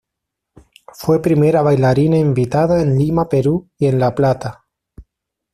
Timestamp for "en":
2.81-2.97, 3.85-3.99